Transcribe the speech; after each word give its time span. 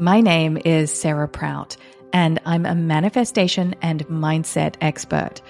My 0.00 0.22
name 0.22 0.56
is 0.64 0.90
Sarah 0.90 1.28
Prout, 1.28 1.76
and 2.14 2.40
I'm 2.46 2.64
a 2.64 2.74
manifestation 2.74 3.74
and 3.82 4.08
mindset 4.08 4.76
expert. 4.80 5.42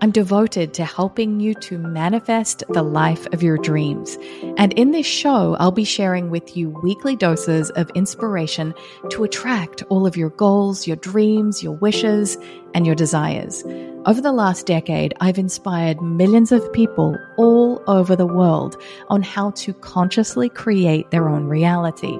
I'm 0.00 0.12
devoted 0.12 0.72
to 0.74 0.86
helping 0.86 1.40
you 1.40 1.52
to 1.56 1.76
manifest 1.76 2.64
the 2.70 2.82
life 2.82 3.26
of 3.34 3.42
your 3.42 3.58
dreams. 3.58 4.16
And 4.56 4.72
in 4.78 4.92
this 4.92 5.04
show, 5.04 5.58
I'll 5.60 5.72
be 5.72 5.84
sharing 5.84 6.30
with 6.30 6.56
you 6.56 6.70
weekly 6.82 7.16
doses 7.16 7.68
of 7.72 7.90
inspiration 7.90 8.72
to 9.10 9.24
attract 9.24 9.82
all 9.90 10.06
of 10.06 10.16
your 10.16 10.30
goals, 10.30 10.86
your 10.86 10.96
dreams, 10.96 11.62
your 11.62 11.76
wishes, 11.76 12.38
and 12.72 12.86
your 12.86 12.94
desires. 12.94 13.62
Over 14.06 14.22
the 14.22 14.32
last 14.32 14.64
decade, 14.64 15.12
I've 15.20 15.38
inspired 15.38 16.00
millions 16.00 16.50
of 16.50 16.72
people 16.72 17.18
all 17.36 17.82
over 17.86 18.16
the 18.16 18.26
world 18.26 18.80
on 19.08 19.22
how 19.22 19.50
to 19.50 19.74
consciously 19.74 20.48
create 20.48 21.10
their 21.10 21.28
own 21.28 21.44
reality. 21.44 22.18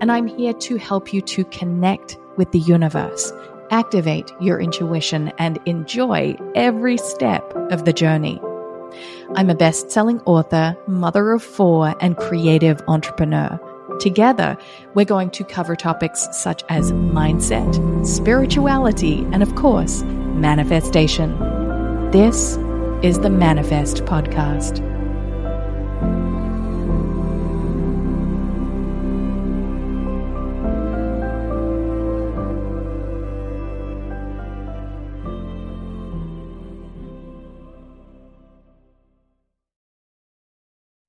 And 0.00 0.10
I'm 0.12 0.26
here 0.26 0.52
to 0.52 0.76
help 0.76 1.12
you 1.12 1.20
to 1.22 1.44
connect 1.46 2.18
with 2.36 2.50
the 2.52 2.58
universe 2.58 3.32
activate 3.70 4.32
your 4.40 4.60
intuition, 4.60 5.32
and 5.38 5.58
enjoy 5.66 6.36
every 6.54 6.96
step 6.96 7.52
of 7.70 7.84
the 7.84 7.92
journey. 7.92 8.40
I'm 9.34 9.50
a 9.50 9.54
best 9.54 9.90
selling 9.90 10.20
author, 10.20 10.76
mother 10.86 11.32
of 11.32 11.42
four, 11.42 11.94
and 12.00 12.16
creative 12.16 12.80
entrepreneur. 12.86 13.60
Together, 14.00 14.56
we're 14.94 15.04
going 15.04 15.30
to 15.30 15.44
cover 15.44 15.76
topics 15.76 16.28
such 16.32 16.62
as 16.68 16.92
mindset, 16.92 18.06
spirituality, 18.06 19.26
and 19.32 19.42
of 19.42 19.54
course, 19.54 20.02
manifestation. 20.02 21.30
This 22.10 22.56
is 23.02 23.18
the 23.20 23.30
Manifest 23.30 24.04
Podcast. 24.04 24.93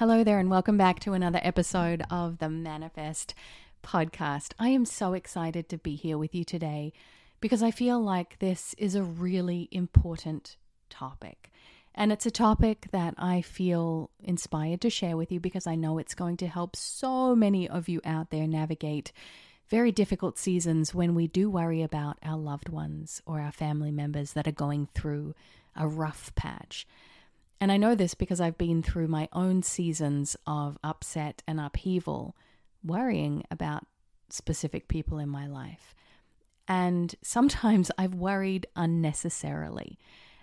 Hello 0.00 0.24
there, 0.24 0.38
and 0.38 0.48
welcome 0.48 0.78
back 0.78 0.98
to 1.00 1.12
another 1.12 1.40
episode 1.42 2.02
of 2.08 2.38
the 2.38 2.48
Manifest 2.48 3.34
podcast. 3.84 4.54
I 4.58 4.68
am 4.68 4.86
so 4.86 5.12
excited 5.12 5.68
to 5.68 5.76
be 5.76 5.94
here 5.94 6.16
with 6.16 6.34
you 6.34 6.42
today 6.42 6.94
because 7.38 7.62
I 7.62 7.70
feel 7.70 8.00
like 8.00 8.38
this 8.38 8.74
is 8.78 8.94
a 8.94 9.02
really 9.02 9.68
important 9.70 10.56
topic. 10.88 11.52
And 11.94 12.12
it's 12.12 12.24
a 12.24 12.30
topic 12.30 12.86
that 12.92 13.12
I 13.18 13.42
feel 13.42 14.08
inspired 14.24 14.80
to 14.80 14.88
share 14.88 15.18
with 15.18 15.30
you 15.30 15.38
because 15.38 15.66
I 15.66 15.74
know 15.74 15.98
it's 15.98 16.14
going 16.14 16.38
to 16.38 16.48
help 16.48 16.76
so 16.76 17.36
many 17.36 17.68
of 17.68 17.86
you 17.86 18.00
out 18.02 18.30
there 18.30 18.46
navigate 18.46 19.12
very 19.68 19.92
difficult 19.92 20.38
seasons 20.38 20.94
when 20.94 21.14
we 21.14 21.26
do 21.26 21.50
worry 21.50 21.82
about 21.82 22.16
our 22.22 22.38
loved 22.38 22.70
ones 22.70 23.20
or 23.26 23.38
our 23.38 23.52
family 23.52 23.92
members 23.92 24.32
that 24.32 24.48
are 24.48 24.52
going 24.52 24.88
through 24.94 25.34
a 25.76 25.86
rough 25.86 26.34
patch. 26.36 26.86
And 27.60 27.70
I 27.70 27.76
know 27.76 27.94
this 27.94 28.14
because 28.14 28.40
I've 28.40 28.56
been 28.56 28.82
through 28.82 29.08
my 29.08 29.28
own 29.32 29.62
seasons 29.62 30.36
of 30.46 30.78
upset 30.82 31.42
and 31.46 31.60
upheaval, 31.60 32.34
worrying 32.82 33.44
about 33.50 33.86
specific 34.30 34.88
people 34.88 35.18
in 35.18 35.28
my 35.28 35.46
life. 35.46 35.94
And 36.66 37.14
sometimes 37.22 37.90
I've 37.98 38.14
worried 38.14 38.66
unnecessarily. 38.76 39.98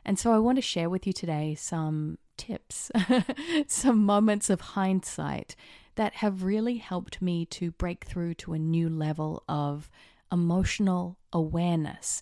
And 0.05 0.19
so 0.19 0.31
I 0.31 0.39
want 0.39 0.57
to 0.57 0.61
share 0.61 0.89
with 0.89 1.07
you 1.07 1.13
today 1.13 1.55
some 1.55 2.19
tips, 2.37 2.91
some 3.67 4.05
moments 4.05 4.49
of 4.49 4.61
hindsight 4.61 5.55
that 5.95 6.15
have 6.15 6.43
really 6.43 6.77
helped 6.77 7.21
me 7.21 7.45
to 7.45 7.71
break 7.71 8.05
through 8.05 8.35
to 8.35 8.53
a 8.53 8.59
new 8.59 8.87
level 8.87 9.43
of 9.49 9.89
emotional 10.31 11.17
awareness 11.33 12.21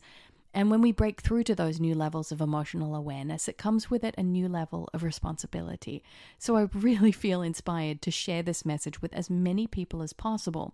and 0.55 0.71
when 0.71 0.81
we 0.81 0.93
break 0.93 1.19
through 1.19 1.43
to 1.43 1.53
those 1.53 1.81
new 1.81 1.93
levels 1.93 2.31
of 2.31 2.39
emotional 2.39 2.95
awareness, 2.95 3.49
it 3.49 3.57
comes 3.57 3.91
with 3.91 4.05
it 4.05 4.15
a 4.17 4.23
new 4.23 4.47
level 4.47 4.89
of 4.93 5.03
responsibility. 5.03 6.01
So 6.39 6.55
I 6.55 6.69
really 6.73 7.11
feel 7.25 7.41
inspired 7.41 8.01
to 8.03 8.09
share 8.09 8.41
this 8.41 8.65
message 8.65 9.01
with 9.01 9.13
as 9.13 9.29
many 9.29 9.67
people 9.67 10.01
as 10.01 10.13
possible 10.13 10.73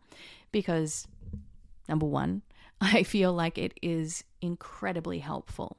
because, 0.52 1.08
number 1.90 2.06
one, 2.06 2.44
I 2.82 3.02
feel 3.02 3.34
like 3.34 3.58
it 3.58 3.74
is 3.82 4.24
incredibly 4.40 5.18
helpful. 5.18 5.78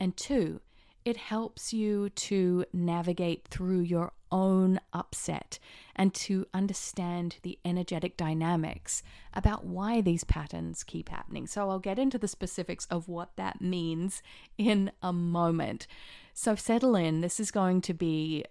And 0.00 0.16
two, 0.16 0.60
it 1.04 1.16
helps 1.16 1.72
you 1.72 2.08
to 2.10 2.64
navigate 2.72 3.46
through 3.48 3.80
your 3.80 4.12
own 4.32 4.80
upset 4.92 5.58
and 5.94 6.14
to 6.14 6.46
understand 6.54 7.36
the 7.42 7.58
energetic 7.64 8.16
dynamics 8.16 9.02
about 9.34 9.64
why 9.64 10.00
these 10.00 10.24
patterns 10.24 10.82
keep 10.82 11.10
happening. 11.10 11.46
So, 11.46 11.68
I'll 11.68 11.78
get 11.78 11.98
into 11.98 12.18
the 12.18 12.28
specifics 12.28 12.86
of 12.86 13.08
what 13.08 13.36
that 13.36 13.60
means 13.60 14.22
in 14.56 14.92
a 15.02 15.12
moment. 15.12 15.86
So, 16.32 16.54
settle 16.54 16.96
in. 16.96 17.20
This 17.20 17.38
is 17.38 17.50
going 17.50 17.82
to 17.82 17.94
be 17.94 18.44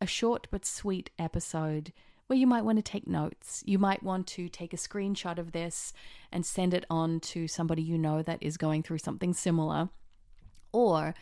a 0.00 0.06
short 0.06 0.46
but 0.50 0.64
sweet 0.64 1.10
episode 1.18 1.92
where 2.26 2.38
you 2.38 2.46
might 2.46 2.64
want 2.64 2.78
to 2.78 2.82
take 2.82 3.06
notes. 3.06 3.62
You 3.66 3.78
might 3.78 4.02
want 4.02 4.26
to 4.28 4.48
take 4.48 4.72
a 4.72 4.76
screenshot 4.76 5.38
of 5.38 5.52
this 5.52 5.92
and 6.30 6.44
send 6.44 6.74
it 6.74 6.84
on 6.90 7.20
to 7.20 7.48
somebody 7.48 7.82
you 7.82 7.98
know 7.98 8.22
that 8.22 8.42
is 8.42 8.56
going 8.56 8.82
through 8.82 8.98
something 8.98 9.32
similar. 9.32 9.88
Or 10.72 11.14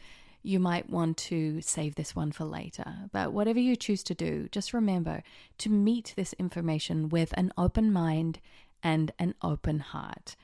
you 0.46 0.60
might 0.60 0.88
want 0.88 1.16
to 1.16 1.60
save 1.60 1.94
this 1.94 2.14
one 2.14 2.32
for 2.32 2.44
later. 2.44 3.08
But 3.12 3.32
whatever 3.32 3.58
you 3.58 3.76
choose 3.76 4.02
to 4.04 4.14
do, 4.14 4.48
just 4.52 4.72
remember 4.72 5.22
to 5.58 5.70
meet 5.70 6.14
this 6.16 6.32
information 6.34 7.08
with 7.08 7.34
an 7.36 7.52
open 7.58 7.92
mind 7.92 8.40
and 8.82 9.12
an 9.18 9.34
open 9.42 9.80
heart. 9.80 10.36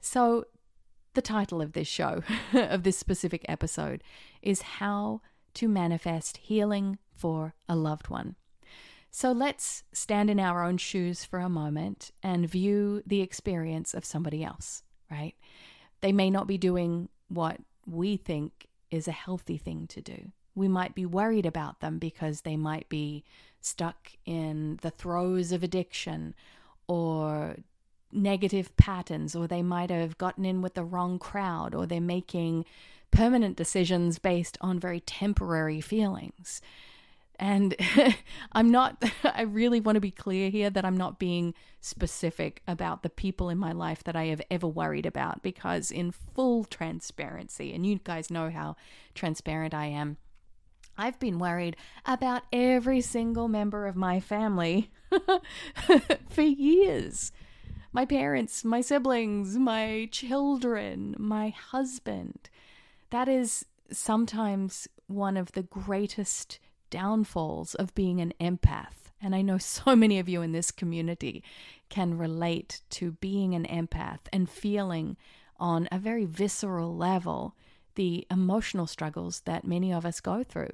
So, 0.00 0.44
the 1.14 1.22
title 1.22 1.62
of 1.62 1.72
this 1.72 1.88
show, 1.88 2.22
of 2.52 2.82
this 2.82 2.98
specific 2.98 3.44
episode, 3.48 4.02
is 4.42 4.62
How 4.62 5.20
to 5.54 5.68
Manifest 5.68 6.38
Healing 6.38 6.98
for 7.14 7.54
a 7.68 7.76
Loved 7.76 8.08
One. 8.08 8.36
So 9.16 9.30
let's 9.30 9.84
stand 9.92 10.28
in 10.28 10.40
our 10.40 10.64
own 10.64 10.76
shoes 10.76 11.24
for 11.24 11.38
a 11.38 11.48
moment 11.48 12.10
and 12.20 12.50
view 12.50 13.00
the 13.06 13.20
experience 13.20 13.94
of 13.94 14.04
somebody 14.04 14.42
else, 14.42 14.82
right? 15.08 15.36
They 16.00 16.10
may 16.10 16.30
not 16.30 16.48
be 16.48 16.58
doing 16.58 17.08
what 17.28 17.60
we 17.86 18.16
think 18.16 18.66
is 18.90 19.08
a 19.08 19.12
healthy 19.12 19.58
thing 19.58 19.86
to 19.88 20.00
do. 20.00 20.32
We 20.54 20.68
might 20.68 20.94
be 20.94 21.06
worried 21.06 21.46
about 21.46 21.80
them 21.80 21.98
because 21.98 22.42
they 22.42 22.56
might 22.56 22.88
be 22.88 23.24
stuck 23.60 24.12
in 24.24 24.78
the 24.82 24.90
throes 24.90 25.52
of 25.52 25.62
addiction 25.62 26.34
or 26.86 27.56
negative 28.12 28.76
patterns, 28.76 29.34
or 29.34 29.46
they 29.46 29.62
might 29.62 29.90
have 29.90 30.18
gotten 30.18 30.44
in 30.44 30.62
with 30.62 30.74
the 30.74 30.84
wrong 30.84 31.18
crowd, 31.18 31.74
or 31.74 31.86
they're 31.86 32.00
making 32.00 32.64
permanent 33.10 33.56
decisions 33.56 34.18
based 34.18 34.56
on 34.60 34.78
very 34.78 35.00
temporary 35.00 35.80
feelings. 35.80 36.60
And 37.38 37.74
I'm 38.52 38.70
not, 38.70 39.02
I 39.24 39.42
really 39.42 39.80
want 39.80 39.96
to 39.96 40.00
be 40.00 40.10
clear 40.10 40.50
here 40.50 40.70
that 40.70 40.84
I'm 40.84 40.96
not 40.96 41.18
being 41.18 41.54
specific 41.80 42.62
about 42.66 43.02
the 43.02 43.10
people 43.10 43.48
in 43.48 43.58
my 43.58 43.72
life 43.72 44.04
that 44.04 44.16
I 44.16 44.26
have 44.26 44.42
ever 44.50 44.66
worried 44.66 45.06
about 45.06 45.42
because, 45.42 45.90
in 45.90 46.12
full 46.12 46.64
transparency, 46.64 47.72
and 47.72 47.84
you 47.84 48.00
guys 48.02 48.30
know 48.30 48.50
how 48.50 48.76
transparent 49.14 49.74
I 49.74 49.86
am, 49.86 50.16
I've 50.96 51.18
been 51.18 51.38
worried 51.38 51.76
about 52.06 52.42
every 52.52 53.00
single 53.00 53.48
member 53.48 53.86
of 53.86 53.96
my 53.96 54.20
family 54.20 54.92
for 56.30 56.42
years. 56.42 57.32
My 57.92 58.04
parents, 58.04 58.64
my 58.64 58.80
siblings, 58.80 59.56
my 59.56 60.08
children, 60.10 61.14
my 61.18 61.50
husband. 61.50 62.50
That 63.10 63.28
is 63.28 63.66
sometimes 63.90 64.88
one 65.06 65.36
of 65.36 65.52
the 65.52 65.62
greatest 65.62 66.58
downfalls 66.90 67.74
of 67.74 67.94
being 67.94 68.20
an 68.20 68.32
empath. 68.40 69.10
And 69.20 69.34
I 69.34 69.42
know 69.42 69.58
so 69.58 69.96
many 69.96 70.18
of 70.18 70.28
you 70.28 70.42
in 70.42 70.52
this 70.52 70.70
community 70.70 71.42
can 71.88 72.18
relate 72.18 72.80
to 72.90 73.12
being 73.12 73.54
an 73.54 73.64
empath 73.64 74.20
and 74.32 74.48
feeling 74.48 75.16
on 75.58 75.88
a 75.92 75.98
very 75.98 76.24
visceral 76.24 76.96
level 76.96 77.54
the 77.94 78.26
emotional 78.30 78.86
struggles 78.86 79.40
that 79.44 79.64
many 79.64 79.92
of 79.92 80.04
us 80.04 80.20
go 80.20 80.42
through. 80.42 80.70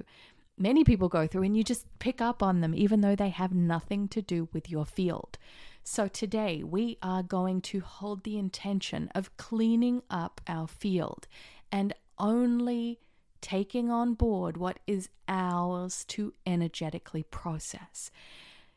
Many 0.57 0.83
people 0.83 1.07
go 1.07 1.27
through, 1.27 1.43
and 1.43 1.55
you 1.55 1.63
just 1.63 1.85
pick 1.99 2.21
up 2.21 2.43
on 2.43 2.61
them, 2.61 2.75
even 2.75 3.01
though 3.01 3.15
they 3.15 3.29
have 3.29 3.53
nothing 3.53 4.07
to 4.09 4.21
do 4.21 4.49
with 4.53 4.69
your 4.69 4.85
field. 4.85 5.37
So 5.83 6.07
today 6.07 6.63
we 6.63 6.97
are 7.01 7.23
going 7.23 7.61
to 7.61 7.79
hold 7.79 8.23
the 8.23 8.37
intention 8.37 9.09
of 9.15 9.35
cleaning 9.37 10.03
up 10.09 10.39
our 10.47 10.67
field 10.67 11.27
and 11.71 11.93
only 12.19 12.99
taking 13.41 13.91
on 13.91 14.13
board 14.13 14.57
what 14.57 14.79
is 14.87 15.09
ours 15.27 16.05
to 16.05 16.33
energetically 16.45 17.23
process. 17.23 18.11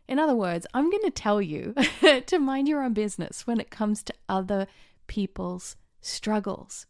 In 0.06 0.18
other 0.18 0.34
words, 0.34 0.66
I'm 0.74 0.90
going 0.90 1.02
to 1.04 1.10
tell 1.10 1.40
you 1.40 1.74
to 2.26 2.38
mind 2.38 2.68
your 2.68 2.82
own 2.82 2.92
business 2.92 3.46
when 3.46 3.60
it 3.60 3.70
comes 3.70 4.02
to 4.04 4.14
other 4.28 4.66
people's 5.06 5.76
struggles. 6.00 6.86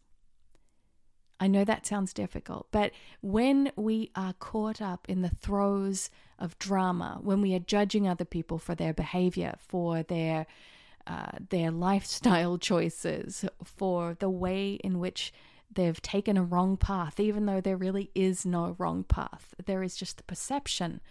I 1.39 1.47
know 1.47 1.65
that 1.65 1.85
sounds 1.85 2.13
difficult, 2.13 2.67
but 2.71 2.91
when 3.21 3.71
we 3.75 4.09
are 4.15 4.33
caught 4.33 4.81
up 4.81 5.05
in 5.09 5.21
the 5.21 5.29
throes 5.29 6.09
of 6.39 6.57
drama, 6.59 7.19
when 7.21 7.41
we 7.41 7.53
are 7.55 7.59
judging 7.59 8.07
other 8.07 8.25
people 8.25 8.57
for 8.57 8.73
their 8.73 8.93
behavior, 8.93 9.55
for 9.59 10.03
their 10.03 10.45
uh, 11.07 11.31
their 11.49 11.71
lifestyle 11.89 12.57
choices, 12.57 13.45
for 13.63 14.15
the 14.19 14.29
way 14.29 14.73
in 14.75 14.99
which 14.99 15.33
they've 15.71 16.01
taken 16.01 16.37
a 16.37 16.43
wrong 16.43 16.77
path, 16.77 17.19
even 17.19 17.45
though 17.45 17.61
there 17.61 17.77
really 17.77 18.11
is 18.15 18.45
no 18.45 18.75
wrong 18.77 19.03
path, 19.03 19.53
there 19.65 19.83
is 19.83 19.95
just 19.95 20.17
the 20.17 20.23
perception 20.23 21.01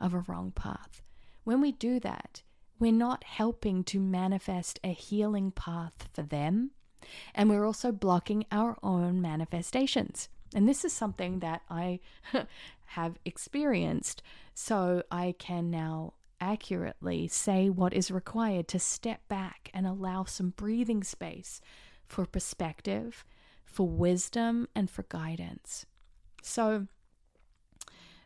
of 0.00 0.14
a 0.14 0.24
wrong 0.26 0.52
path. 0.52 1.02
When 1.44 1.60
we 1.60 1.72
do 1.72 2.00
that, 2.00 2.42
we're 2.78 2.92
not 2.92 3.24
helping 3.24 3.84
to 3.84 4.00
manifest 4.00 4.80
a 4.82 4.92
healing 4.92 5.50
path 5.50 6.08
for 6.12 6.22
them 6.22 6.70
and 7.34 7.48
we're 7.48 7.66
also 7.66 7.92
blocking 7.92 8.44
our 8.50 8.76
own 8.82 9.20
manifestations. 9.20 10.28
And 10.54 10.68
this 10.68 10.84
is 10.84 10.92
something 10.92 11.40
that 11.40 11.62
I 11.70 12.00
have 12.86 13.18
experienced, 13.24 14.22
so 14.54 15.02
I 15.10 15.34
can 15.38 15.70
now 15.70 16.14
accurately 16.40 17.28
say 17.28 17.68
what 17.68 17.92
is 17.92 18.10
required 18.10 18.66
to 18.68 18.78
step 18.78 19.28
back 19.28 19.70
and 19.74 19.86
allow 19.86 20.24
some 20.24 20.50
breathing 20.50 21.04
space 21.04 21.60
for 22.06 22.26
perspective, 22.26 23.24
for 23.70 23.88
wisdom, 23.88 24.68
and 24.74 24.90
for 24.90 25.04
guidance. 25.04 25.86
So, 26.42 26.86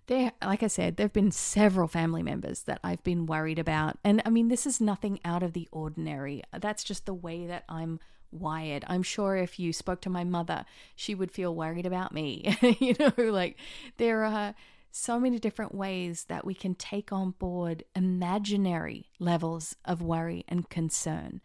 there, 0.07 0.33
like 0.45 0.63
I 0.63 0.67
said, 0.67 0.97
there 0.97 1.05
have 1.05 1.13
been 1.13 1.31
several 1.31 1.89
family 1.89 2.23
members 2.23 2.63
that 2.63 2.81
I've 2.85 3.03
been 3.03 3.27
worried 3.27 3.59
about. 3.59 3.99
And 4.05 4.21
I 4.27 4.31
mean, 4.31 4.49
this 4.49 4.67
is 4.67 4.81
nothing 4.81 5.19
out 5.25 5.43
of 5.43 5.55
the 5.55 5.69
ordinary. 5.73 6.43
That's 6.59 6.85
just 6.85 7.07
the 7.07 7.15
way 7.15 7.47
that 7.47 7.65
I'm 7.69 8.01
wired. 8.31 8.85
I'm 8.87 9.03
sure 9.03 9.37
if 9.37 9.59
you 9.59 9.73
spoke 9.73 10.03
to 10.03 10.11
my 10.11 10.25
mother, 10.25 10.67
she 10.95 11.15
would 11.15 11.31
feel 11.31 11.55
worried 11.55 11.87
about 11.87 12.13
me. 12.13 12.57
you 12.81 12.95
know, 12.99 13.13
like 13.17 13.57
there 13.97 14.25
are 14.25 14.55
so 14.91 15.19
many 15.19 15.39
different 15.39 15.75
ways 15.75 16.25
that 16.29 16.45
we 16.45 16.55
can 16.55 16.75
take 16.75 17.13
on 17.13 17.33
board 17.33 17.83
imaginary 17.97 19.11
levels 19.19 19.75
of 19.85 20.03
worry 20.03 20.45
and 20.49 20.69
concern. 20.69 21.41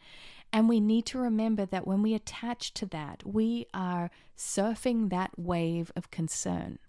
And 0.52 0.68
we 0.68 0.80
need 0.80 1.06
to 1.08 1.20
remember 1.20 1.66
that 1.66 1.86
when 1.86 2.02
we 2.02 2.14
attach 2.14 2.74
to 2.76 2.86
that, 2.88 3.24
we 3.26 3.68
are 3.74 4.10
surfing 4.38 5.10
that 5.10 5.32
wave 5.38 5.92
of 5.96 6.12
concern. 6.12 6.80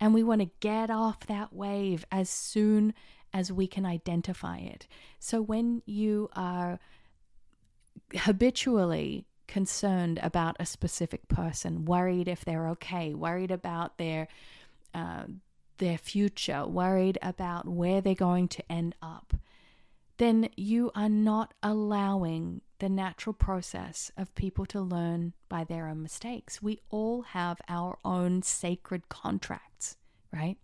And 0.00 0.14
we 0.14 0.22
want 0.22 0.40
to 0.40 0.50
get 0.60 0.90
off 0.90 1.26
that 1.26 1.52
wave 1.52 2.04
as 2.10 2.30
soon 2.30 2.94
as 3.32 3.52
we 3.52 3.66
can 3.66 3.86
identify 3.86 4.58
it. 4.58 4.86
So 5.18 5.40
when 5.40 5.82
you 5.86 6.28
are 6.34 6.78
habitually 8.14 9.26
concerned 9.46 10.18
about 10.22 10.56
a 10.58 10.66
specific 10.66 11.28
person, 11.28 11.84
worried 11.84 12.28
if 12.28 12.44
they're 12.44 12.68
okay, 12.68 13.14
worried 13.14 13.50
about 13.50 13.98
their 13.98 14.28
uh, 14.94 15.24
their 15.78 15.98
future, 15.98 16.66
worried 16.66 17.18
about 17.22 17.66
where 17.66 18.00
they're 18.00 18.14
going 18.14 18.46
to 18.46 18.72
end 18.72 18.94
up, 19.02 19.34
then 20.18 20.48
you 20.56 20.90
are 20.94 21.08
not 21.08 21.54
allowing 21.62 22.60
the 22.82 22.88
natural 22.88 23.32
process 23.32 24.10
of 24.16 24.34
people 24.34 24.66
to 24.66 24.80
learn 24.80 25.32
by 25.48 25.62
their 25.62 25.86
own 25.86 26.02
mistakes. 26.02 26.60
We 26.60 26.80
all 26.90 27.22
have 27.22 27.60
our 27.68 27.96
own 28.04 28.42
sacred 28.42 29.08
contracts, 29.08 29.96
right? 30.32 30.58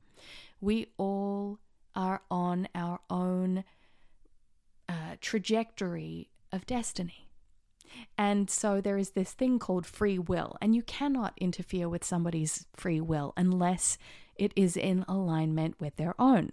We 0.60 0.88
all 0.96 1.60
are 1.94 2.22
on 2.28 2.66
our 2.74 2.98
own 3.08 3.62
uh, 4.88 5.14
trajectory 5.20 6.28
of 6.50 6.66
destiny. 6.66 7.30
And 8.18 8.50
so 8.50 8.80
there 8.80 8.98
is 8.98 9.10
this 9.10 9.30
thing 9.30 9.60
called 9.60 9.86
free 9.86 10.18
will, 10.18 10.56
and 10.60 10.74
you 10.74 10.82
cannot 10.82 11.34
interfere 11.40 11.88
with 11.88 12.04
somebody's 12.04 12.66
free 12.74 13.00
will 13.00 13.32
unless 13.36 13.96
it 14.34 14.52
is 14.56 14.76
in 14.76 15.04
alignment 15.06 15.76
with 15.78 15.94
their 15.94 16.16
own. 16.20 16.50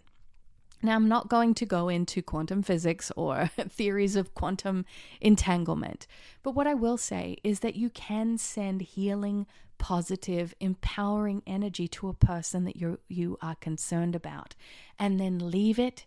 Now, 0.85 0.95
I'm 0.95 1.09
not 1.09 1.29
going 1.29 1.55
to 1.55 1.65
go 1.65 1.89
into 1.89 2.21
quantum 2.21 2.61
physics 2.61 3.11
or 3.15 3.47
theories 3.69 4.15
of 4.15 4.35
quantum 4.35 4.85
entanglement, 5.19 6.05
but 6.43 6.51
what 6.51 6.67
I 6.67 6.75
will 6.75 6.97
say 6.97 7.37
is 7.43 7.61
that 7.61 7.75
you 7.75 7.89
can 7.89 8.37
send 8.37 8.81
healing, 8.81 9.47
positive, 9.79 10.53
empowering 10.59 11.41
energy 11.47 11.87
to 11.87 12.07
a 12.09 12.13
person 12.13 12.65
that 12.65 12.75
you 12.75 12.99
you 13.07 13.37
are 13.41 13.55
concerned 13.55 14.15
about, 14.15 14.53
and 14.99 15.19
then 15.19 15.49
leave 15.49 15.79
it 15.79 16.05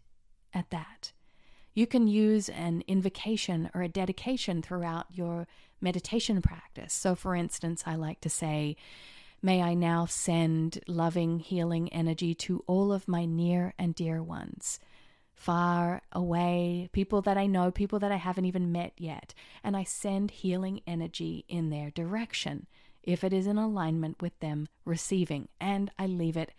at 0.55 0.71
that. 0.71 1.13
You 1.75 1.87
can 1.87 2.07
use 2.07 2.49
an 2.49 2.83
invocation 2.87 3.71
or 3.75 3.83
a 3.83 3.89
dedication 3.89 4.63
throughout 4.63 5.07
your 5.11 5.47
meditation 5.81 6.41
practice. 6.41 6.93
So, 6.93 7.15
for 7.15 7.35
instance, 7.35 7.83
I 7.87 7.95
like 7.97 8.21
to 8.23 8.31
say, 8.31 8.77
May 9.41 9.63
I 9.63 9.75
now 9.75 10.07
send 10.07 10.81
loving, 10.89 11.39
healing 11.39 11.93
energy 11.93 12.35
to 12.35 12.65
all 12.67 12.93
of 12.93 13.07
my 13.07 13.25
near 13.25 13.73
and 13.79 13.95
dear 13.95 14.21
ones, 14.21 14.81
far 15.33 16.03
away, 16.11 16.91
people 16.93 17.23
that 17.23 17.39
I 17.39 17.47
know, 17.47 17.71
people 17.71 18.01
that 18.01 18.11
I 18.11 18.17
haven't 18.17 18.47
even 18.47 18.73
met 18.73 18.95
yet. 18.99 19.35
And 19.63 19.77
I 19.77 19.85
send 19.85 20.33
healing 20.33 20.81
energy 20.89 21.45
in 21.49 21.71
their 21.71 21.91
direction 21.91 22.67
if 23.05 23.23
it 23.23 23.33
is 23.33 23.47
in 23.47 23.59
alignment 23.59 24.21
with 24.21 24.39
them 24.41 24.67
receiving. 24.85 25.49
And 25.61 25.93
I 25.99 26.07
leave 26.07 26.37
it 26.37 26.53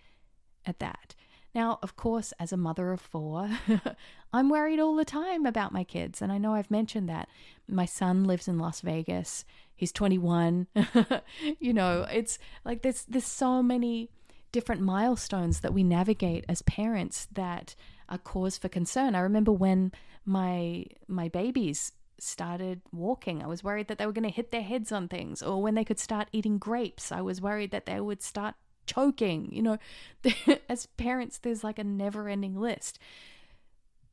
at 0.65 0.79
that. 0.79 1.15
Now, 1.53 1.79
of 1.81 1.95
course, 1.95 2.31
as 2.39 2.53
a 2.53 2.57
mother 2.57 2.91
of 2.91 3.01
four, 3.01 3.49
I'm 4.33 4.49
worried 4.49 4.79
all 4.79 4.95
the 4.95 5.03
time 5.03 5.45
about 5.45 5.73
my 5.73 5.83
kids. 5.83 6.21
And 6.21 6.31
I 6.31 6.37
know 6.37 6.53
I've 6.53 6.71
mentioned 6.71 7.09
that. 7.09 7.27
My 7.67 7.85
son 7.85 8.23
lives 8.23 8.47
in 8.47 8.59
Las 8.59 8.81
Vegas. 8.81 9.43
He's 9.79 9.93
21. 9.93 10.67
you 11.59 11.73
know, 11.73 12.05
it's 12.11 12.37
like 12.65 12.81
there's 12.81 13.05
there's 13.05 13.23
so 13.23 13.63
many 13.63 14.09
different 14.51 14.81
milestones 14.81 15.61
that 15.61 15.73
we 15.73 15.83
navigate 15.83 16.43
as 16.49 16.61
parents 16.63 17.29
that 17.31 17.75
are 18.09 18.17
cause 18.17 18.57
for 18.57 18.67
concern. 18.67 19.15
I 19.15 19.21
remember 19.21 19.53
when 19.53 19.93
my 20.25 20.85
my 21.07 21.29
babies 21.29 21.93
started 22.17 22.81
walking. 22.91 23.41
I 23.41 23.47
was 23.47 23.63
worried 23.63 23.87
that 23.87 23.97
they 23.97 24.05
were 24.05 24.11
going 24.11 24.27
to 24.27 24.35
hit 24.35 24.51
their 24.51 24.63
heads 24.63 24.91
on 24.91 25.07
things, 25.07 25.41
or 25.41 25.61
when 25.61 25.75
they 25.75 25.85
could 25.85 25.97
start 25.97 26.27
eating 26.33 26.57
grapes, 26.57 27.09
I 27.09 27.21
was 27.21 27.39
worried 27.39 27.71
that 27.71 27.85
they 27.85 28.01
would 28.01 28.21
start 28.21 28.55
choking. 28.85 29.47
You 29.49 29.61
know, 29.61 29.77
as 30.69 30.87
parents, 30.97 31.37
there's 31.37 31.63
like 31.63 31.79
a 31.79 31.85
never 31.85 32.27
ending 32.27 32.59
list. 32.59 32.99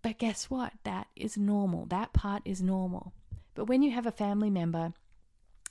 But 0.00 0.18
guess 0.18 0.49
what? 0.49 0.75
That 0.85 1.08
is 1.16 1.37
normal. 1.37 1.87
That 1.87 2.12
part 2.12 2.42
is 2.44 2.62
normal. 2.62 3.12
But 3.56 3.64
when 3.64 3.82
you 3.82 3.90
have 3.90 4.06
a 4.06 4.12
family 4.12 4.50
member 4.50 4.92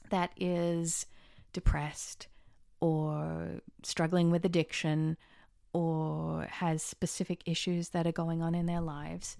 that 0.09 0.31
is 0.37 1.05
depressed 1.53 2.27
or 2.79 3.61
struggling 3.83 4.31
with 4.31 4.45
addiction 4.45 5.17
or 5.73 6.43
has 6.49 6.81
specific 6.81 7.41
issues 7.45 7.89
that 7.89 8.07
are 8.07 8.11
going 8.11 8.41
on 8.41 8.55
in 8.55 8.65
their 8.65 8.81
lives, 8.81 9.37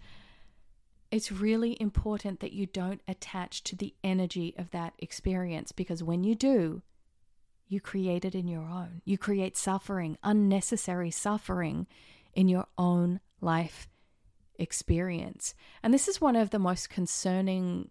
it's 1.12 1.32
really 1.32 1.78
important 1.80 2.40
that 2.40 2.54
you 2.54 2.66
don't 2.66 3.02
attach 3.08 3.64
to 3.64 3.76
the 3.76 3.94
energy 4.04 4.54
of 4.58 4.72
that 4.72 4.94
experience 5.00 5.72
because 5.72 6.04
when 6.04 6.24
you 6.24 6.36
do, 6.36 6.82
you 7.68 7.80
create 7.80 8.26
it 8.26 8.36
in 8.36 8.48
your 8.48 8.64
own. 8.64 9.02
You 9.06 9.18
create 9.18 9.58
suffering, 9.58 10.18
unnecessary 10.24 11.12
suffering 11.12 11.88
in 12.34 12.48
your 12.48 12.66
own 12.78 13.20
life 13.42 13.88
experience. 14.58 15.54
And 15.82 15.94
this 15.94 16.08
is 16.08 16.22
one 16.22 16.36
of 16.36 16.50
the 16.50 16.60
most 16.60 16.90
concerning 16.90 17.90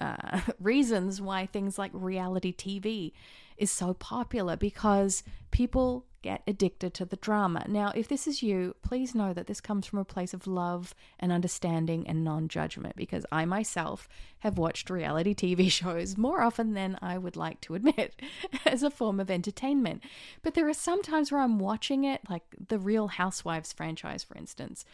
uh, 0.00 0.40
reasons 0.60 1.20
why 1.20 1.46
things 1.46 1.78
like 1.78 1.90
reality 1.94 2.52
TV 2.52 3.12
is 3.56 3.70
so 3.70 3.92
popular 3.94 4.56
because 4.56 5.22
people 5.50 6.04
get 6.22 6.42
addicted 6.46 6.94
to 6.94 7.04
the 7.04 7.16
drama. 7.16 7.64
Now, 7.68 7.92
if 7.94 8.08
this 8.08 8.26
is 8.26 8.42
you, 8.42 8.74
please 8.82 9.14
know 9.14 9.32
that 9.32 9.46
this 9.46 9.60
comes 9.60 9.86
from 9.86 9.98
a 9.98 10.04
place 10.04 10.34
of 10.34 10.46
love 10.46 10.94
and 11.18 11.30
understanding 11.30 12.06
and 12.08 12.24
non 12.24 12.48
judgment 12.48 12.96
because 12.96 13.24
I 13.30 13.44
myself 13.44 14.08
have 14.40 14.58
watched 14.58 14.90
reality 14.90 15.34
TV 15.34 15.70
shows 15.70 16.16
more 16.16 16.42
often 16.42 16.74
than 16.74 16.98
I 17.00 17.18
would 17.18 17.36
like 17.36 17.60
to 17.62 17.74
admit 17.74 18.20
as 18.66 18.82
a 18.82 18.90
form 18.90 19.20
of 19.20 19.30
entertainment. 19.30 20.02
But 20.42 20.54
there 20.54 20.68
are 20.68 20.74
some 20.74 21.02
times 21.02 21.30
where 21.30 21.40
I'm 21.40 21.58
watching 21.58 22.04
it, 22.04 22.22
like 22.28 22.42
the 22.68 22.78
Real 22.78 23.08
Housewives 23.08 23.72
franchise, 23.72 24.24
for 24.24 24.36
instance. 24.36 24.84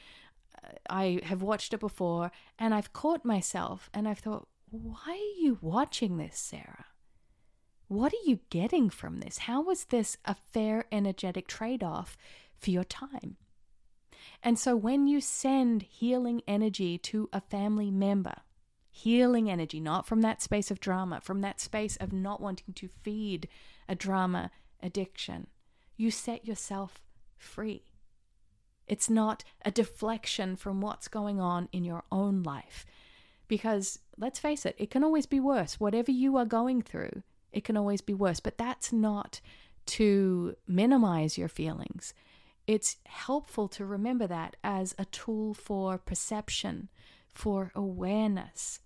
Uh, 0.62 0.68
I 0.90 1.20
have 1.25 1.42
watched 1.42 1.73
it 1.73 1.80
before 1.80 2.30
and 2.58 2.75
I've 2.75 2.92
caught 2.92 3.25
myself 3.25 3.88
and 3.94 4.06
I've 4.06 4.18
thought, 4.18 4.46
why 4.83 5.12
are 5.12 5.40
you 5.40 5.59
watching 5.61 6.16
this, 6.16 6.38
Sarah? 6.38 6.87
What 7.87 8.12
are 8.12 8.28
you 8.28 8.40
getting 8.50 8.90
from 8.90 9.21
this? 9.21 9.38
How 9.38 9.62
was 9.62 9.85
this 9.85 10.16
a 10.25 10.35
fair, 10.35 10.87
energetic 10.90 11.47
trade 11.47 11.83
off 11.83 12.16
for 12.59 12.71
your 12.71 12.85
time? 12.85 13.37
And 14.43 14.59
so 14.59 14.75
when 14.75 15.07
you 15.07 15.21
send 15.21 15.83
healing 15.83 16.43
energy 16.49 16.99
to 16.99 17.28
a 17.33 17.40
family 17.40 17.90
member, 17.90 18.37
healing 18.90 19.50
energy, 19.50 19.81
not 19.81 20.07
from 20.07 20.23
that 20.23 20.43
space 20.43 20.71
of 20.71 20.81
drama, 20.81 21.21
from 21.21 21.40
that 21.43 21.61
space 21.61 21.97
of 21.97 22.12
not 22.12 22.40
wanting 22.40 22.75
to 22.75 22.88
feed 22.88 23.49
a 23.88 23.95
drama 23.95 24.50
addiction. 24.83 25.47
You 25.97 26.11
set 26.11 26.47
yourself 26.47 27.00
free. 27.37 27.83
It's 28.87 29.11
not 29.11 29.45
a 29.64 29.71
deflection 29.71 30.57
from 30.57 30.81
what's 30.81 31.09
going 31.09 31.40
on 31.40 31.69
in 31.73 31.85
your 31.85 32.04
own 32.12 32.43
life. 32.43 32.85
Because 33.48 33.98
let's 34.16 34.38
face 34.38 34.64
it, 34.64 34.74
it 34.78 34.90
can 34.90 35.04
always 35.04 35.26
be 35.26 35.40
worse. 35.40 35.78
Whatever 35.78 36.10
you 36.10 36.36
are 36.36 36.44
going 36.44 36.82
through, 36.82 37.22
it 37.52 37.64
can 37.64 37.76
always 37.76 38.00
be 38.00 38.14
worse. 38.14 38.40
But 38.40 38.58
that's 38.58 38.92
not 38.92 39.40
to 39.86 40.56
minimize 40.66 41.36
your 41.36 41.48
feelings. 41.48 42.14
It's 42.66 42.96
helpful 43.06 43.68
to 43.68 43.84
remember 43.84 44.26
that 44.26 44.56
as 44.64 44.94
a 44.98 45.04
tool 45.06 45.52
for 45.52 45.98
perception, 45.98 46.88
for 47.28 47.70
awareness, 47.74 48.80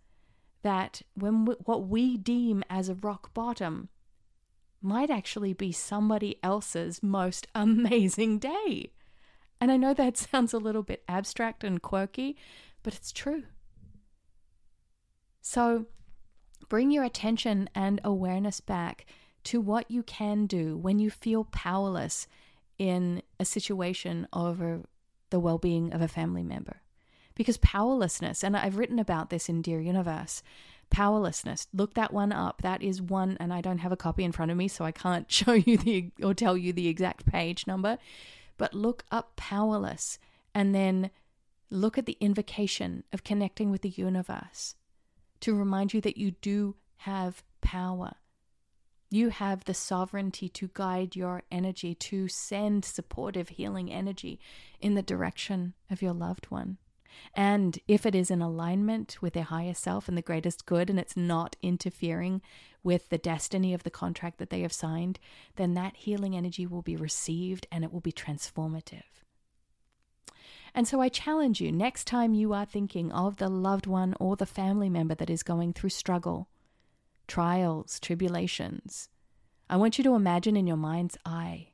that 0.63 1.03
when 1.15 1.45
we, 1.45 1.55
what 1.65 1.87
we 1.87 2.17
deem 2.17 2.65
as 2.69 2.89
a 2.89 2.95
rock 2.95 3.33
bottom 3.33 3.89
might 4.83 5.11
actually 5.11 5.53
be 5.53 5.73
somebody 5.73 6.39
else's 6.43 7.03
most 7.03 7.47
amazing 7.55 8.39
day. 8.39 8.93
And 9.61 9.71
I 9.71 9.77
know 9.77 9.95
that 9.95 10.17
sounds 10.17 10.53
a 10.53 10.59
little 10.59 10.83
bit 10.83 11.05
abstract 11.09 11.65
and 11.65 11.83
quirky, 11.83 12.37
but 12.83 12.95
it's 12.95 13.13
true. 13.13 13.45
So 15.41 15.87
bring 16.69 16.91
your 16.91 17.05
attention 17.05 17.71
and 17.75 18.01
awareness 18.05 18.61
back 18.61 19.07
to 19.45 19.61
what 19.61 19.91
you 19.91 20.03
can 20.03 20.47
do 20.47 20.77
when 20.77 20.99
you 20.99 21.11
feel 21.11 21.45
powerless 21.45 22.27
in 22.79 23.23
a 23.41 23.45
situation 23.45 24.27
over 24.33 24.83
the 25.31 25.41
well 25.41 25.59
being 25.59 25.93
of 25.93 26.01
a 26.01 26.09
family 26.09 26.43
member. 26.43 26.83
Because 27.35 27.57
powerlessness, 27.59 28.43
and 28.43 28.57
I've 28.57 28.79
written 28.79 28.99
about 28.99 29.31
this 29.31 29.49
in 29.49 29.63
Dear 29.63 29.81
Universe, 29.81 30.43
powerlessness, 30.91 31.69
look 31.73 31.95
that 31.95 32.13
one 32.13 32.33
up. 32.33 32.63
That 32.63 32.83
is 32.83 33.01
one, 33.01 33.37
and 33.39 33.53
I 33.53 33.61
don't 33.61 33.79
have 33.79 33.93
a 33.93 33.97
copy 33.97 34.25
in 34.25 34.33
front 34.33 34.51
of 34.51 34.57
me, 34.57 34.67
so 34.69 34.85
I 34.85 34.93
can't 34.93 35.31
show 35.33 35.53
you 35.53 35.79
the 35.79 36.11
or 36.23 36.35
tell 36.35 36.57
you 36.57 36.73
the 36.73 36.89
exact 36.89 37.27
page 37.27 37.67
number, 37.67 37.99
but 38.57 38.75
look 38.75 39.05
up 39.11 39.37
powerless 39.37 40.19
and 40.55 40.75
then 40.75 41.11
look 41.71 41.99
at 41.99 42.07
the 42.07 42.17
invocation 42.21 43.05
of 43.13 43.25
connecting 43.25 43.71
with 43.71 43.83
the 43.83 43.91
universe 43.91 44.75
to 45.41 45.55
remind 45.55 45.95
you 45.95 46.01
that 46.01 46.17
you 46.17 46.33
do 46.33 46.77
have 46.99 47.43
power 47.61 48.15
you 49.11 49.31
have 49.31 49.65
the 49.65 49.75
sovereignty 49.75 50.49
to 50.51 50.71
guide 50.75 51.17
your 51.17 51.43
energy, 51.51 51.95
to 51.95 52.29
send 52.29 52.85
supportive, 52.85 53.51
healing 53.51 53.91
energy 53.91 54.39
in 54.81 54.95
the 54.95 55.03
direction 55.03 55.75
of 55.91 56.03
your 56.03 56.13
loved 56.13 56.47
one. 56.51 56.77
And 57.35 57.79
if 57.89 58.05
it 58.05 58.15
is 58.15 58.31
in 58.31 58.43
alignment 58.43 59.17
with 59.21 59.33
their 59.33 59.45
higher 59.45 59.75
self 59.75 60.09
and 60.09 60.17
the 60.17 60.23
greatest 60.23 60.67
good, 60.67 60.91
and 60.91 61.01
it's 61.01 61.17
not 61.17 61.57
interfering 61.63 62.43
with 62.83 63.09
the 63.09 63.19
destiny 63.19 63.73
of 63.73 63.83
the 63.83 63.91
contract 63.91 64.39
that 64.39 64.51
they 64.51 64.61
have 64.61 64.73
signed, 64.73 65.19
then 65.57 65.75
that 65.75 65.97
healing 65.97 66.37
energy 66.37 66.67
will 66.67 66.83
be 66.83 66.97
received 66.97 67.67
and 67.73 67.85
it 67.85 67.93
will 67.93 68.01
be 68.01 68.13
transformative. 68.13 69.03
And 70.75 70.87
so 70.87 71.01
I 71.01 71.09
challenge 71.09 71.61
you 71.61 71.73
next 71.73 72.07
time 72.07 72.35
you 72.35 72.53
are 72.53 72.65
thinking 72.65 73.11
of 73.13 73.37
the 73.37 73.49
loved 73.49 73.87
one 73.87 74.15
or 74.21 74.37
the 74.37 74.47
family 74.47 74.89
member 74.89 75.15
that 75.15 75.31
is 75.31 75.43
going 75.43 75.73
through 75.73 75.91
struggle, 75.91 76.49
trials, 77.27 77.99
tribulations. 78.01 79.09
I 79.69 79.77
want 79.77 79.99
you 79.99 80.05
to 80.05 80.15
imagine 80.15 80.57
in 80.57 80.67
your 80.67 80.77
mind's 80.77 81.19
eye 81.25 81.69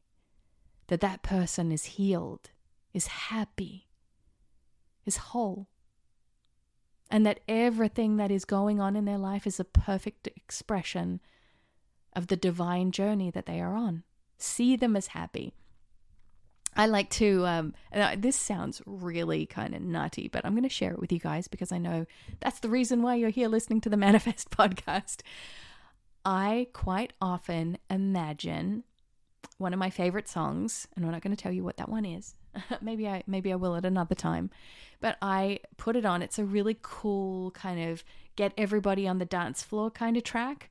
that 0.89 1.01
that 1.01 1.23
person 1.23 1.73
is 1.73 1.85
healed, 1.85 2.51
is 2.93 3.07
happy, 3.07 3.89
is 5.05 5.17
whole, 5.17 5.69
and 7.11 7.25
that 7.25 7.41
everything 7.47 8.17
that 8.17 8.31
is 8.31 8.45
going 8.45 8.81
on 8.81 8.97
in 8.97 9.05
their 9.05 9.19
life 9.19 9.47
is 9.47 9.61
a 9.61 9.65
perfect 9.65 10.27
expression 10.29 11.21
of 12.17 12.29
the 12.29 12.37
divine 12.37 12.91
journey 12.91 13.31
that 13.31 13.47
they 13.47 13.61
are 13.61 13.75
on. 13.75 14.03
See 14.39 14.77
them 14.77 14.97
as 14.97 15.09
happy. 15.09 15.55
I 16.77 16.87
like 16.87 17.11
to, 17.11 17.47
um, 17.47 17.75
this 18.17 18.37
sounds 18.37 18.83
really 18.87 19.47
kind 19.47 19.75
of 19.75 19.83
nutty, 19.83 20.29
but 20.29 20.45
I'm 20.45 20.53
going 20.53 20.65
to 20.65 20.69
share 20.69 20.93
it 20.93 20.99
with 20.99 21.13
you 21.13 21.19
guys 21.19 21.49
because 21.49 21.73
I 21.73 21.79
know 21.79 22.07
that's 22.41 22.61
the 22.61 22.69
reason 22.69 23.03
why 23.03 23.15
you're 23.15 23.31
here 23.31 23.49
listening 23.49 23.81
to 23.83 23.89
the 23.89 23.97
Manifest 24.05 24.51
podcast. 24.51 25.19
I 26.25 26.69
quite 26.73 27.13
often 27.21 27.79
imagine 27.91 28.85
one 29.59 29.73
of 29.73 29.79
my 29.79 29.91
favorite 29.91 30.29
songs, 30.29 30.89
and 30.97 31.05
I'm 31.05 31.13
not 31.13 31.23
going 31.23 31.35
to 31.37 31.41
tell 31.41 31.53
you 31.53 31.63
what 31.63 31.77
that 31.77 31.89
one 31.89 32.05
is. 32.05 32.35
maybe 32.81 33.09
I 33.09 33.23
maybe 33.27 33.53
I 33.53 33.57
will 33.57 33.77
at 33.77 33.85
another 33.85 34.15
time. 34.15 34.51
But 35.01 35.17
I 35.21 35.61
put 35.77 35.97
it 35.97 36.05
on. 36.05 36.23
It's 36.23 36.39
a 36.39 36.45
really 36.45 36.79
cool 36.83 37.51
kind 37.51 37.91
of 37.91 38.05
get 38.37 38.53
everybody 38.57 39.07
on 39.07 39.19
the 39.19 39.25
dance 39.25 39.63
floor 39.63 39.91
kind 39.91 40.17
of 40.17 40.25
track. 40.25 40.71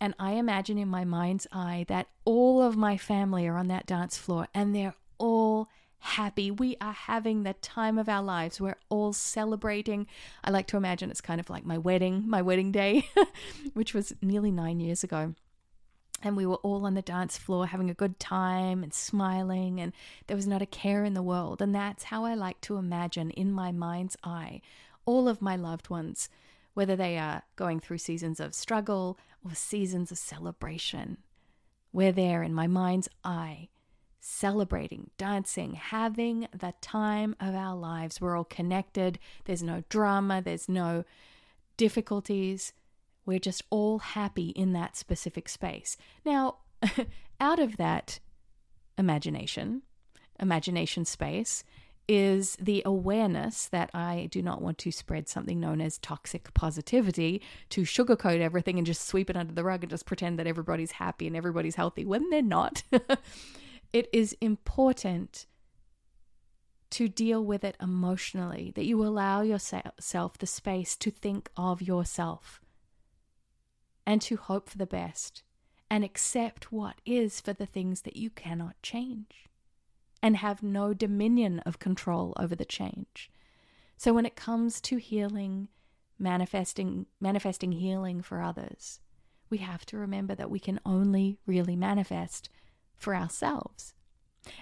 And 0.00 0.14
I 0.18 0.32
imagine 0.32 0.78
in 0.78 0.88
my 0.88 1.04
mind's 1.04 1.46
eye 1.52 1.84
that 1.88 2.08
all 2.24 2.62
of 2.62 2.76
my 2.76 2.96
family 2.96 3.46
are 3.46 3.56
on 3.56 3.68
that 3.68 3.86
dance 3.86 4.18
floor 4.18 4.48
and 4.52 4.74
they're 4.74 4.94
happy. 6.02 6.50
We 6.50 6.76
are 6.80 6.92
having 6.92 7.42
the 7.42 7.54
time 7.54 7.96
of 7.96 8.08
our 8.08 8.22
lives. 8.22 8.60
We're 8.60 8.76
all 8.88 9.12
celebrating. 9.12 10.06
I 10.44 10.50
like 10.50 10.66
to 10.68 10.76
imagine 10.76 11.10
it's 11.10 11.20
kind 11.20 11.40
of 11.40 11.48
like 11.48 11.64
my 11.64 11.78
wedding, 11.78 12.24
my 12.28 12.42
wedding 12.42 12.72
day, 12.72 13.08
which 13.74 13.94
was 13.94 14.12
nearly 14.20 14.50
nine 14.50 14.80
years 14.80 15.04
ago. 15.04 15.34
And 16.24 16.36
we 16.36 16.46
were 16.46 16.56
all 16.56 16.86
on 16.86 16.94
the 16.94 17.02
dance 17.02 17.38
floor 17.38 17.66
having 17.66 17.88
a 17.88 17.94
good 17.94 18.18
time 18.20 18.82
and 18.82 18.92
smiling, 18.92 19.80
and 19.80 19.92
there 20.26 20.36
was 20.36 20.46
not 20.46 20.62
a 20.62 20.66
care 20.66 21.04
in 21.04 21.14
the 21.14 21.22
world. 21.22 21.62
And 21.62 21.74
that's 21.74 22.04
how 22.04 22.24
I 22.24 22.34
like 22.34 22.60
to 22.62 22.76
imagine 22.76 23.30
in 23.30 23.52
my 23.52 23.72
mind's 23.72 24.16
eye 24.22 24.60
all 25.04 25.28
of 25.28 25.42
my 25.42 25.56
loved 25.56 25.88
ones, 25.88 26.28
whether 26.74 26.96
they 26.96 27.16
are 27.16 27.42
going 27.56 27.80
through 27.80 27.98
seasons 27.98 28.40
of 28.40 28.54
struggle 28.54 29.18
or 29.44 29.54
seasons 29.54 30.10
of 30.12 30.18
celebration. 30.18 31.18
We're 31.92 32.12
there 32.12 32.42
in 32.42 32.54
my 32.54 32.66
mind's 32.66 33.08
eye 33.24 33.68
celebrating, 34.24 35.10
dancing, 35.18 35.74
having 35.74 36.46
the 36.56 36.72
time 36.80 37.34
of 37.40 37.56
our 37.56 37.76
lives. 37.76 38.20
We're 38.20 38.36
all 38.36 38.44
connected. 38.44 39.18
There's 39.44 39.64
no 39.64 39.82
drama, 39.88 40.40
there's 40.40 40.68
no 40.68 41.04
difficulties. 41.76 42.72
We're 43.26 43.40
just 43.40 43.64
all 43.68 43.98
happy 43.98 44.50
in 44.50 44.72
that 44.74 44.96
specific 44.96 45.48
space. 45.48 45.96
Now, 46.24 46.58
out 47.40 47.58
of 47.58 47.76
that 47.78 48.20
imagination, 48.96 49.82
imagination 50.38 51.04
space, 51.04 51.64
is 52.08 52.56
the 52.60 52.82
awareness 52.84 53.66
that 53.68 53.90
I 53.92 54.28
do 54.30 54.40
not 54.40 54.62
want 54.62 54.78
to 54.78 54.92
spread 54.92 55.28
something 55.28 55.58
known 55.58 55.80
as 55.80 55.98
toxic 55.98 56.52
positivity 56.54 57.42
to 57.70 57.82
sugarcoat 57.82 58.40
everything 58.40 58.78
and 58.78 58.86
just 58.86 59.06
sweep 59.06 59.30
it 59.30 59.36
under 59.36 59.52
the 59.52 59.64
rug 59.64 59.82
and 59.82 59.90
just 59.90 60.06
pretend 60.06 60.38
that 60.38 60.46
everybody's 60.46 60.92
happy 60.92 61.26
and 61.26 61.36
everybody's 61.36 61.76
healthy 61.76 62.04
when 62.04 62.30
they're 62.30 62.42
not. 62.42 62.84
it 63.92 64.08
is 64.12 64.36
important 64.40 65.46
to 66.90 67.08
deal 67.08 67.42
with 67.42 67.64
it 67.64 67.76
emotionally, 67.80 68.72
that 68.74 68.84
you 68.84 69.02
allow 69.02 69.40
yourself 69.40 70.38
the 70.38 70.46
space 70.46 70.96
to 70.96 71.10
think 71.10 71.48
of 71.56 71.80
yourself 71.80 72.60
and 74.06 74.20
to 74.20 74.36
hope 74.36 74.68
for 74.68 74.78
the 74.78 74.86
best 74.86 75.42
and 75.90 76.04
accept 76.04 76.70
what 76.70 77.00
is 77.06 77.40
for 77.40 77.52
the 77.52 77.66
things 77.66 78.02
that 78.02 78.16
you 78.16 78.28
cannot 78.30 78.80
change 78.82 79.48
and 80.22 80.36
have 80.36 80.62
no 80.62 80.92
dominion 80.94 81.60
of 81.60 81.78
control 81.78 82.34
over 82.38 82.54
the 82.54 82.64
change. 82.64 83.30
So 83.96 84.12
when 84.12 84.26
it 84.26 84.36
comes 84.36 84.80
to 84.82 84.96
healing, 84.96 85.68
manifesting 86.18 87.06
manifesting 87.20 87.72
healing 87.72 88.20
for 88.22 88.42
others, 88.42 89.00
we 89.48 89.58
have 89.58 89.84
to 89.86 89.96
remember 89.96 90.34
that 90.34 90.50
we 90.50 90.58
can 90.58 90.78
only 90.84 91.38
really 91.46 91.76
manifest 91.76 92.48
for 93.02 93.14
ourselves. 93.14 93.94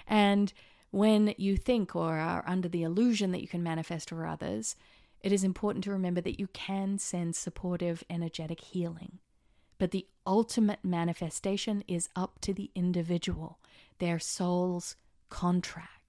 And 0.07 0.51
when 0.91 1.33
you 1.37 1.55
think 1.55 1.95
or 1.95 2.17
are 2.17 2.43
under 2.45 2.67
the 2.67 2.83
illusion 2.83 3.31
that 3.31 3.41
you 3.41 3.47
can 3.47 3.63
manifest 3.63 4.09
for 4.09 4.25
others, 4.25 4.75
it 5.21 5.31
is 5.31 5.43
important 5.43 5.83
to 5.85 5.91
remember 5.91 6.21
that 6.21 6.39
you 6.39 6.47
can 6.47 6.97
send 6.97 7.35
supportive, 7.35 8.03
energetic 8.09 8.59
healing. 8.59 9.19
But 9.77 9.91
the 9.91 10.07
ultimate 10.27 10.83
manifestation 10.83 11.83
is 11.87 12.09
up 12.15 12.39
to 12.41 12.53
the 12.53 12.69
individual, 12.75 13.59
their 13.99 14.19
soul's 14.19 14.95
contract, 15.29 16.00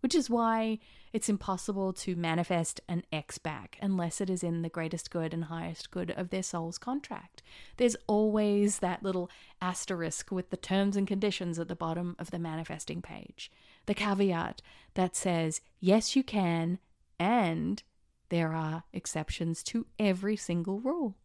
which 0.00 0.14
is 0.14 0.30
why 0.30 0.78
it's 1.12 1.28
impossible 1.28 1.92
to 1.92 2.14
manifest 2.14 2.80
an 2.88 3.02
ex 3.12 3.38
back 3.38 3.78
unless 3.80 4.20
it 4.20 4.28
is 4.28 4.42
in 4.42 4.62
the 4.62 4.68
greatest 4.68 5.10
good 5.10 5.32
and 5.32 5.44
highest 5.44 5.90
good 5.90 6.10
of 6.12 6.30
their 6.30 6.42
soul's 6.42 6.78
contract. 6.78 7.42
There's 7.76 7.96
always 8.06 8.80
that 8.80 9.02
little 9.02 9.30
asterisk 9.60 10.30
with 10.30 10.50
the 10.50 10.56
terms 10.56 10.96
and 10.96 11.06
conditions 11.06 11.58
at 11.58 11.68
the 11.68 11.76
bottom 11.76 12.14
of 12.18 12.30
the 12.30 12.38
manifesting 12.38 13.02
page, 13.02 13.50
the 13.86 13.94
caveat 13.94 14.60
that 14.94 15.16
says, 15.16 15.60
yes, 15.80 16.14
you 16.14 16.22
can, 16.22 16.78
and 17.18 17.82
there 18.28 18.52
are 18.52 18.84
exceptions 18.92 19.62
to 19.64 19.86
every 19.98 20.36
single 20.36 20.80
rule. 20.80 21.16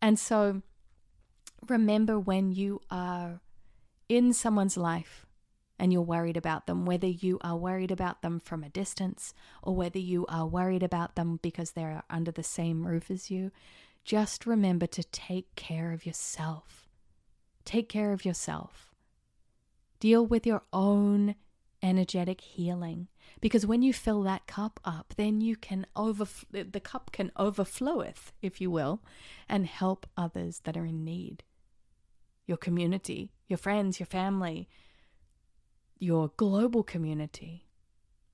And 0.00 0.18
so 0.18 0.62
remember 1.68 2.18
when 2.18 2.52
you 2.52 2.80
are 2.90 3.40
in 4.08 4.32
someone's 4.32 4.76
life 4.76 5.25
and 5.78 5.92
you're 5.92 6.02
worried 6.02 6.36
about 6.36 6.66
them, 6.66 6.86
whether 6.86 7.06
you 7.06 7.38
are 7.42 7.56
worried 7.56 7.90
about 7.90 8.22
them 8.22 8.40
from 8.40 8.64
a 8.64 8.68
distance 8.68 9.34
or 9.62 9.74
whether 9.74 9.98
you 9.98 10.26
are 10.28 10.46
worried 10.46 10.82
about 10.82 11.16
them 11.16 11.38
because 11.42 11.72
they're 11.72 12.02
under 12.08 12.30
the 12.30 12.42
same 12.42 12.86
roof 12.86 13.10
as 13.10 13.30
you, 13.30 13.50
just 14.04 14.46
remember 14.46 14.86
to 14.86 15.02
take 15.04 15.54
care 15.56 15.92
of 15.92 16.06
yourself. 16.06 16.88
Take 17.64 17.88
care 17.88 18.12
of 18.12 18.24
yourself. 18.24 18.94
Deal 19.98 20.24
with 20.24 20.46
your 20.46 20.62
own 20.72 21.34
energetic 21.82 22.40
healing 22.40 23.08
because 23.40 23.66
when 23.66 23.82
you 23.82 23.92
fill 23.92 24.22
that 24.22 24.46
cup 24.46 24.80
up 24.84 25.12
then 25.16 25.40
you 25.40 25.54
can 25.54 25.86
over 25.94 26.26
the 26.50 26.80
cup 26.80 27.12
can 27.12 27.30
overfloweth 27.36 28.32
if 28.40 28.60
you 28.60 28.70
will 28.70 29.02
and 29.48 29.66
help 29.66 30.06
others 30.16 30.60
that 30.64 30.76
are 30.76 30.86
in 30.86 31.04
need 31.04 31.44
your 32.46 32.56
community 32.56 33.30
your 33.46 33.58
friends 33.58 34.00
your 34.00 34.06
family 34.06 34.68
your 35.98 36.30
global 36.36 36.82
community. 36.82 37.62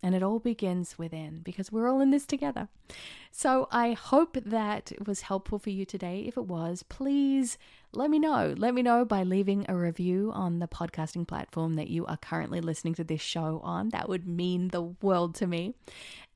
And 0.04 0.16
it 0.16 0.22
all 0.22 0.40
begins 0.40 0.98
within 0.98 1.42
because 1.44 1.70
we're 1.70 1.88
all 1.88 2.00
in 2.00 2.10
this 2.10 2.26
together. 2.26 2.68
So 3.30 3.68
I 3.70 3.92
hope 3.92 4.36
that 4.44 4.90
was 5.06 5.20
helpful 5.20 5.60
for 5.60 5.70
you 5.70 5.84
today. 5.84 6.24
If 6.26 6.36
it 6.36 6.46
was, 6.46 6.82
please 6.82 7.56
let 7.92 8.10
me 8.10 8.18
know. 8.18 8.52
Let 8.56 8.74
me 8.74 8.82
know 8.82 9.04
by 9.04 9.22
leaving 9.22 9.64
a 9.68 9.76
review 9.76 10.32
on 10.34 10.58
the 10.58 10.66
podcasting 10.66 11.28
platform 11.28 11.74
that 11.74 11.88
you 11.88 12.04
are 12.06 12.16
currently 12.16 12.60
listening 12.60 12.94
to 12.94 13.04
this 13.04 13.20
show 13.20 13.60
on. 13.62 13.90
That 13.90 14.08
would 14.08 14.26
mean 14.26 14.68
the 14.68 14.82
world 14.82 15.36
to 15.36 15.46
me. 15.46 15.74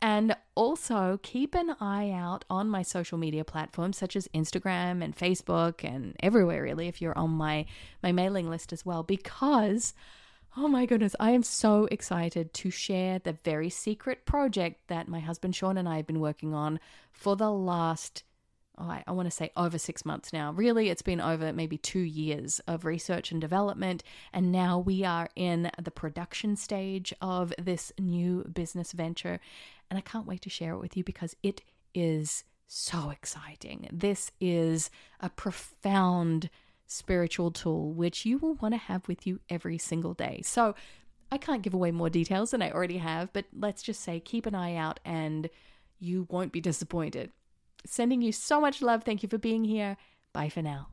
And 0.00 0.36
also 0.54 1.18
keep 1.24 1.56
an 1.56 1.74
eye 1.80 2.12
out 2.12 2.44
on 2.48 2.68
my 2.68 2.82
social 2.82 3.18
media 3.18 3.44
platforms 3.44 3.96
such 3.96 4.14
as 4.14 4.28
Instagram 4.28 5.02
and 5.02 5.16
Facebook 5.16 5.82
and 5.82 6.14
everywhere 6.20 6.62
really 6.62 6.86
if 6.86 7.02
you're 7.02 7.18
on 7.18 7.30
my 7.30 7.66
my 8.02 8.12
mailing 8.12 8.48
list 8.48 8.72
as 8.72 8.84
well 8.84 9.02
because 9.02 9.94
Oh 10.58 10.68
my 10.68 10.86
goodness, 10.86 11.14
I 11.20 11.32
am 11.32 11.42
so 11.42 11.86
excited 11.90 12.54
to 12.54 12.70
share 12.70 13.18
the 13.18 13.36
very 13.44 13.68
secret 13.68 14.24
project 14.24 14.88
that 14.88 15.06
my 15.06 15.20
husband 15.20 15.54
Sean 15.54 15.76
and 15.76 15.86
I 15.86 15.96
have 15.96 16.06
been 16.06 16.18
working 16.18 16.54
on 16.54 16.80
for 17.12 17.36
the 17.36 17.50
last, 17.50 18.22
oh, 18.78 18.84
I, 18.84 19.04
I 19.06 19.12
want 19.12 19.26
to 19.26 19.30
say 19.30 19.50
over 19.54 19.76
six 19.76 20.06
months 20.06 20.32
now. 20.32 20.52
Really, 20.52 20.88
it's 20.88 21.02
been 21.02 21.20
over 21.20 21.52
maybe 21.52 21.76
two 21.76 22.00
years 22.00 22.58
of 22.66 22.86
research 22.86 23.32
and 23.32 23.38
development. 23.38 24.02
And 24.32 24.50
now 24.50 24.78
we 24.78 25.04
are 25.04 25.28
in 25.36 25.70
the 25.78 25.90
production 25.90 26.56
stage 26.56 27.12
of 27.20 27.52
this 27.58 27.92
new 28.00 28.44
business 28.44 28.92
venture. 28.92 29.40
And 29.90 29.98
I 29.98 30.00
can't 30.00 30.26
wait 30.26 30.40
to 30.40 30.50
share 30.50 30.72
it 30.72 30.80
with 30.80 30.96
you 30.96 31.04
because 31.04 31.36
it 31.42 31.60
is 31.94 32.44
so 32.66 33.10
exciting. 33.10 33.90
This 33.92 34.30
is 34.40 34.90
a 35.20 35.28
profound 35.28 36.48
spiritual 36.86 37.50
tool, 37.50 37.92
which 37.92 38.24
you 38.24 38.38
will 38.38 38.54
want 38.54 38.74
to 38.74 38.78
have 38.78 39.06
with 39.08 39.26
you 39.26 39.40
every 39.50 39.78
single 39.78 40.14
day. 40.14 40.40
So 40.44 40.74
I 41.30 41.38
can't 41.38 41.62
give 41.62 41.74
away 41.74 41.90
more 41.90 42.10
details 42.10 42.52
than 42.52 42.62
I 42.62 42.70
already 42.70 42.98
have, 42.98 43.32
but 43.32 43.46
let's 43.52 43.82
just 43.82 44.00
say 44.00 44.20
keep 44.20 44.46
an 44.46 44.54
eye 44.54 44.76
out 44.76 45.00
and 45.04 45.50
you 45.98 46.26
won't 46.30 46.52
be 46.52 46.60
disappointed. 46.60 47.32
Sending 47.84 48.22
you 48.22 48.32
so 48.32 48.60
much 48.60 48.82
love. 48.82 49.04
Thank 49.04 49.22
you 49.22 49.28
for 49.28 49.38
being 49.38 49.64
here. 49.64 49.96
Bye 50.32 50.48
for 50.48 50.62
now. 50.62 50.88